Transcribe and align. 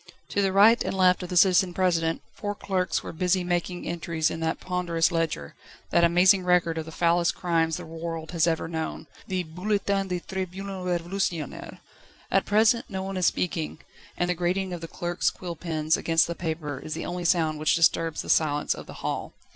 _"To 0.29 0.41
the 0.41 0.51
right 0.51 0.83
and 0.83 0.97
left 0.97 1.21
of 1.21 1.29
the 1.29 1.37
Citizen 1.37 1.75
President, 1.75 2.23
four 2.33 2.55
clerks 2.55 3.03
were 3.03 3.13
busy 3.13 3.43
making 3.43 3.85
entries 3.87 4.31
in 4.31 4.39
that 4.39 4.59
ponderous 4.59 5.11
ledger, 5.11 5.53
that 5.91 6.03
amazing 6.03 6.43
record 6.43 6.79
of 6.79 6.85
the 6.85 6.91
foulest 6.91 7.35
crimes 7.35 7.77
the 7.77 7.85
world 7.85 8.31
has 8.31 8.47
ever 8.47 8.67
known, 8.67 9.05
the 9.27 9.43
"Bulletin 9.43 10.07
du 10.07 10.19
Tribunal 10.19 10.85
Révolutionnaire." 10.85 11.77
At 12.31 12.45
present 12.47 12.89
no 12.89 13.03
one 13.03 13.15
is 13.15 13.27
speaking, 13.27 13.77
and 14.17 14.27
the 14.27 14.33
grating 14.33 14.73
of 14.73 14.81
the 14.81 14.87
clerks' 14.87 15.29
quill 15.29 15.55
pens 15.55 15.95
against 15.95 16.25
the 16.25 16.33
paper 16.33 16.79
is 16.79 16.95
the 16.95 17.05
only 17.05 17.23
sound 17.23 17.59
which 17.59 17.75
disturbs 17.75 18.23
the 18.23 18.29
silence 18.29 18.73
of 18.73 18.87
the 18.87 18.93
hall. 19.05 19.33